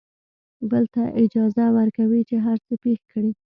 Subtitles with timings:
[0.69, 3.31] بل ته اجازه ورکوي چې هر څه پېښ کړي.